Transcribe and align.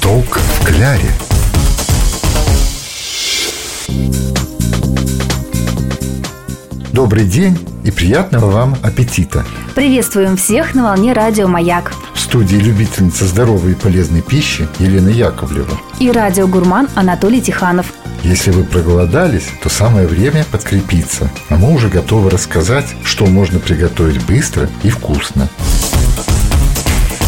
Сниток 0.00 0.38
в 0.38 0.64
кляре. 0.64 1.12
Добрый 6.92 7.24
день 7.24 7.58
и 7.84 7.90
приятного 7.90 8.50
вам 8.50 8.76
аппетита! 8.82 9.44
Приветствуем 9.74 10.38
всех 10.38 10.74
на 10.74 10.84
волне 10.84 11.12
радио 11.12 11.48
«Маяк» 11.48 11.92
В 12.14 12.20
студии 12.20 12.56
любительница 12.56 13.26
здоровой 13.26 13.72
и 13.72 13.74
полезной 13.74 14.22
пищи 14.22 14.66
Елена 14.78 15.10
Яковлева 15.10 15.78
и 15.98 16.10
радиогурман 16.10 16.88
Анатолий 16.94 17.42
Тиханов. 17.42 17.92
Если 18.22 18.52
вы 18.52 18.64
проголодались, 18.64 19.48
то 19.62 19.68
самое 19.68 20.06
время 20.06 20.44
подкрепиться 20.50 21.30
А 21.50 21.56
мы 21.56 21.74
уже 21.74 21.88
готовы 21.88 22.30
рассказать, 22.30 22.86
что 23.04 23.26
можно 23.26 23.58
приготовить 23.58 24.24
быстро 24.24 24.68
и 24.82 24.88
вкусно 24.88 25.48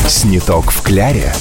Сниток 0.09 0.71
в 0.71 0.83
кляре 0.83 1.33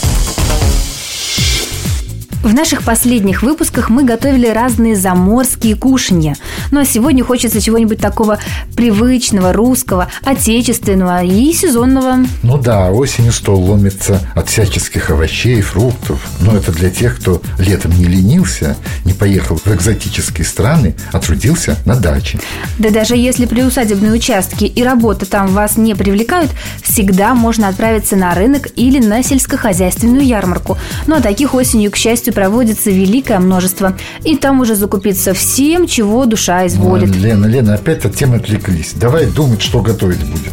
В 2.43 2.55
наших 2.55 2.81
последних 2.81 3.43
выпусках 3.43 3.89
мы 3.89 4.03
готовили 4.03 4.47
разные 4.47 4.95
заморские 4.95 5.75
кушанья. 5.75 6.35
Ну 6.71 6.79
а 6.79 6.85
сегодня 6.85 7.23
хочется 7.23 7.61
чего-нибудь 7.61 8.01
такого 8.01 8.39
привычного, 8.75 9.53
русского, 9.53 10.07
отечественного 10.23 11.23
и 11.23 11.53
сезонного. 11.53 12.25
Ну 12.41 12.57
да, 12.57 12.89
осенью 12.89 13.31
стол 13.31 13.61
ломится 13.63 14.27
от 14.33 14.49
всяческих 14.49 15.11
овощей 15.11 15.61
фруктов 15.61 16.19
Но 16.39 16.57
это 16.57 16.71
для 16.71 16.89
тех, 16.89 17.19
кто 17.19 17.43
летом 17.59 17.91
не 17.91 18.05
ленился, 18.05 18.75
не 19.05 19.13
поехал 19.13 19.57
в 19.63 19.67
экзотические 19.67 20.45
страны, 20.45 20.95
а 21.11 21.19
трудился 21.19 21.77
на 21.85 21.95
даче 21.95 22.39
Да 22.79 22.89
даже 22.89 23.15
если 23.15 23.45
приусадебные 23.45 24.13
участки 24.13 24.65
и 24.65 24.83
работа 24.83 25.27
там 25.27 25.47
вас 25.47 25.77
не 25.77 25.93
привлекают, 25.93 26.49
всегда 26.81 27.35
можно 27.35 27.67
отправиться 27.67 28.15
на 28.15 28.33
рынок 28.33 28.67
или 28.75 28.99
на 28.99 29.21
сельскохозяйственную 29.21 30.25
ярмарку. 30.25 30.79
Ну 31.05 31.17
а 31.17 31.21
таких 31.21 31.53
осенью, 31.53 31.91
к 31.91 31.97
счастью, 31.97 32.30
проводится 32.31 32.89
великое 32.91 33.39
множество. 33.39 33.97
И 34.23 34.35
там 34.35 34.59
уже 34.59 34.75
закупиться 34.75 35.33
всем, 35.33 35.87
чего 35.87 36.25
душа 36.25 36.65
изволит. 36.67 37.15
Лена, 37.15 37.45
Лена, 37.45 37.75
опять 37.75 38.05
от 38.05 38.15
темы 38.15 38.37
отвлеклись 38.37 38.93
Давай 38.93 39.25
думать, 39.25 39.61
что 39.61 39.81
готовить 39.81 40.19
будем 40.19 40.51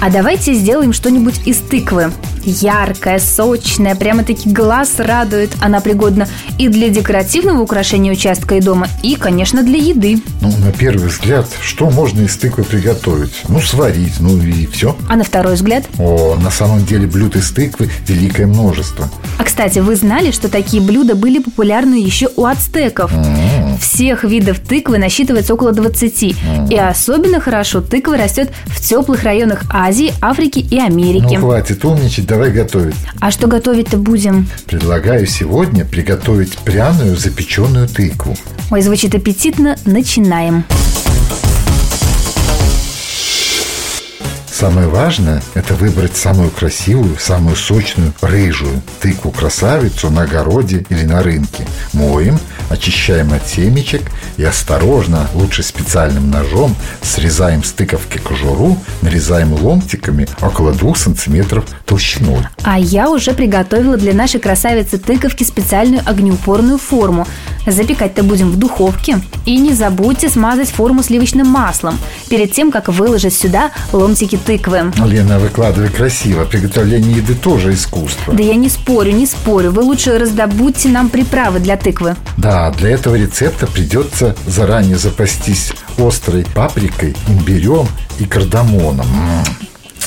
А 0.00 0.10
давайте 0.10 0.54
сделаем 0.54 0.92
что-нибудь 0.92 1.46
из 1.46 1.58
тыквы. 1.58 2.12
Яркая, 2.44 3.18
сочная, 3.18 3.94
прямо-таки 3.94 4.50
глаз 4.50 4.94
радует. 4.98 5.50
Она 5.60 5.80
пригодна 5.80 6.28
и 6.58 6.68
для 6.68 6.88
декоративного 6.88 7.60
украшения 7.60 8.12
участка 8.12 8.56
и 8.56 8.60
дома, 8.60 8.88
и, 9.02 9.16
конечно, 9.16 9.62
для 9.62 9.78
еды. 9.78 10.20
Ну, 10.40 10.52
на 10.58 10.72
первый 10.72 11.08
взгляд, 11.08 11.46
что 11.60 11.90
можно 11.90 12.22
из 12.22 12.36
тыквы 12.36 12.64
приготовить? 12.64 13.42
Ну, 13.48 13.60
сварить, 13.60 14.20
ну 14.20 14.36
и 14.36 14.66
все 14.66 14.96
А 15.08 15.16
на 15.16 15.24
второй 15.24 15.54
взгляд? 15.54 15.84
О, 15.98 16.36
на 16.36 16.50
самом 16.50 16.84
деле 16.84 17.06
блюд 17.06 17.36
из 17.36 17.50
тыквы 17.50 17.90
великое 18.06 18.46
множество 18.46 19.08
А, 19.38 19.44
кстати, 19.44 19.78
вы 19.78 19.96
знали, 19.96 20.30
что 20.30 20.48
такие 20.48 20.82
блюда 20.82 21.14
были 21.14 21.38
популярны 21.38 21.94
еще 21.94 22.28
у 22.36 22.44
ацтеков? 22.44 23.12
Всех 23.80 24.24
видов 24.24 24.58
тыквы 24.60 24.98
насчитывается 24.98 25.54
около 25.54 25.72
20. 25.72 26.22
И 26.70 26.76
особенно 26.76 27.40
хорошо 27.40 27.80
тыква 27.80 28.16
растет 28.16 28.50
в 28.66 28.80
теплых 28.80 29.22
районах 29.24 29.62
Азии, 29.70 30.12
Африки 30.20 30.58
и 30.58 30.78
Америки. 30.78 31.34
Ну, 31.34 31.40
хватит 31.40 31.84
умничать, 31.84 32.26
давай 32.26 32.50
готовить 32.50 32.94
А 33.20 33.30
что 33.30 33.46
готовить-то 33.46 33.98
будем? 33.98 34.48
Предлагаю 34.66 35.26
сегодня 35.26 35.84
приготовить 35.84 36.56
пряную 36.58 37.16
запеченную 37.16 37.88
тыкву 37.88 38.36
Ой, 38.70 38.80
звучит 38.80 39.14
аппетитно. 39.14 39.76
Начинаем. 39.84 40.64
Самое 44.62 44.86
важное– 44.86 45.42
это 45.54 45.74
выбрать 45.74 46.16
самую 46.16 46.48
красивую, 46.50 47.16
самую 47.18 47.56
сочную, 47.56 48.12
рыжую 48.20 48.80
тыкву-красавицу 49.00 50.08
на 50.08 50.22
огороде 50.22 50.86
или 50.88 51.02
на 51.02 51.20
рынке. 51.20 51.66
Моем, 51.92 52.38
очищаем 52.70 53.32
от 53.32 53.44
семечек 53.44 54.02
и 54.36 54.44
осторожно, 54.44 55.26
лучше 55.34 55.64
специальным 55.64 56.30
ножом, 56.30 56.76
срезаем 57.02 57.64
с 57.64 57.72
тыковки 57.72 58.18
кожуру, 58.18 58.78
нарезаем 59.00 59.52
ломтиками 59.52 60.28
около 60.40 60.70
2 60.70 60.94
сантиметров 60.94 61.64
толщиной. 61.84 62.46
А 62.62 62.78
я 62.78 63.10
уже 63.10 63.32
приготовила 63.32 63.96
для 63.96 64.14
нашей 64.14 64.38
красавицы 64.38 64.96
тыковки 64.96 65.42
специальную 65.42 66.02
огнеупорную 66.06 66.78
форму. 66.78 67.26
Запекать-то 67.66 68.22
будем 68.22 68.50
в 68.50 68.56
духовке. 68.56 69.20
И 69.44 69.58
не 69.58 69.72
забудьте 69.72 70.28
смазать 70.28 70.70
форму 70.70 71.02
сливочным 71.02 71.46
маслом 71.46 71.98
перед 72.28 72.52
тем, 72.52 72.70
как 72.70 72.88
выложить 72.88 73.34
сюда 73.34 73.70
ломтики 73.92 74.36
тыквы. 74.36 74.92
Лена, 75.04 75.38
выкладывай 75.38 75.88
красиво. 75.88 76.44
Приготовление 76.44 77.16
еды 77.18 77.34
тоже 77.34 77.74
искусство. 77.74 78.34
Да 78.34 78.42
я 78.42 78.54
не 78.54 78.68
спорю, 78.68 79.12
не 79.12 79.26
спорю. 79.26 79.70
Вы 79.72 79.82
лучше 79.82 80.18
раздобудьте 80.18 80.88
нам 80.88 81.08
приправы 81.08 81.60
для 81.60 81.76
тыквы. 81.76 82.16
Да, 82.36 82.70
для 82.70 82.90
этого 82.90 83.14
рецепта 83.14 83.66
придется 83.66 84.36
заранее 84.46 84.96
запастись 84.96 85.72
острой 85.98 86.46
паприкой, 86.54 87.14
имбирем 87.28 87.86
и 88.18 88.24
кардамоном. 88.24 89.06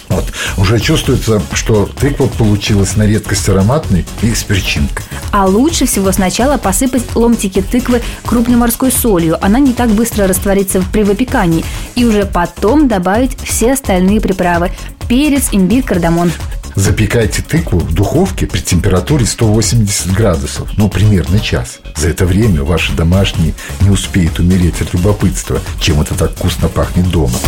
Вот. 0.09 0.25
Уже 0.57 0.79
чувствуется, 0.79 1.41
что 1.53 1.85
тыква 1.85 2.27
получилась 2.27 2.95
на 2.95 3.03
редкость 3.03 3.49
ароматной 3.49 4.05
и 4.21 4.33
с 4.33 4.43
перчинкой. 4.43 5.05
А 5.31 5.45
лучше 5.45 5.85
всего 5.85 6.11
сначала 6.11 6.57
посыпать 6.57 7.15
ломтики 7.15 7.61
тыквы 7.61 8.01
крупной 8.25 8.57
морской 8.57 8.91
солью. 8.91 9.37
Она 9.43 9.59
не 9.59 9.73
так 9.73 9.89
быстро 9.89 10.27
растворится 10.27 10.83
при 10.91 11.03
выпекании. 11.03 11.65
И 11.95 12.05
уже 12.05 12.25
потом 12.25 12.87
добавить 12.87 13.37
все 13.43 13.73
остальные 13.73 14.21
приправы. 14.21 14.71
Перец, 15.07 15.49
имбирь, 15.51 15.83
кардамон. 15.83 16.31
Запекайте 16.75 17.41
тыкву 17.41 17.79
в 17.79 17.93
духовке 17.93 18.47
при 18.47 18.59
температуре 18.59 19.25
180 19.25 20.11
градусов, 20.11 20.67
ну, 20.75 20.89
примерно 20.89 21.39
час. 21.39 21.79
За 21.95 22.09
это 22.09 22.25
время 22.25 22.63
ваши 22.63 22.91
домашние 22.91 23.53
не 23.79 23.89
успеют 23.89 24.39
умереть 24.39 24.81
от 24.81 24.93
любопытства, 24.93 25.61
чем 25.79 26.01
это 26.01 26.15
так 26.15 26.31
вкусно 26.31 26.67
пахнет 26.67 27.09
дома. 27.09 27.39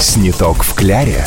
Сниток 0.00 0.62
в 0.62 0.74
кляре 0.74 1.24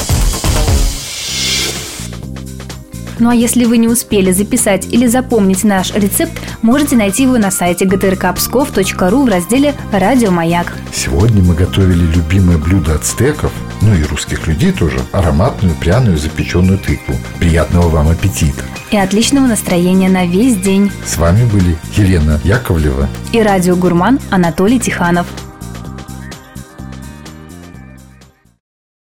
Ну 3.19 3.29
а 3.29 3.35
если 3.35 3.65
вы 3.65 3.77
не 3.77 3.89
успели 3.89 4.31
записать 4.31 4.85
или 4.85 5.07
запомнить 5.07 5.65
наш 5.65 5.93
рецепт, 5.93 6.31
можете 6.61 6.95
найти 6.95 7.23
его 7.23 7.37
на 7.37 7.51
сайте 7.51 7.83
gtrkpskov.ru 7.83 9.25
в 9.25 9.27
разделе 9.27 9.75
«Радио 9.91 10.31
Маяк». 10.31 10.71
Сегодня 10.93 11.43
мы 11.43 11.53
готовили 11.53 12.05
любимое 12.15 12.57
блюдо 12.57 12.95
ацтеков, 12.95 13.51
ну 13.81 13.93
и 13.93 14.03
русских 14.03 14.47
людей 14.47 14.71
тоже, 14.71 14.99
ароматную 15.11 15.75
пряную 15.75 16.17
запеченную 16.17 16.79
тыкву. 16.79 17.15
Приятного 17.39 17.89
вам 17.89 18.07
аппетита! 18.07 18.63
И 18.89 18.95
отличного 18.95 19.47
настроения 19.47 20.07
на 20.07 20.25
весь 20.25 20.55
день. 20.55 20.93
С 21.05 21.17
вами 21.17 21.43
были 21.43 21.77
Елена 21.97 22.39
Яковлева 22.45 23.09
И 23.33 23.41
радиогурман 23.41 24.21
Анатолий 24.29 24.79
Тиханов. 24.79 25.27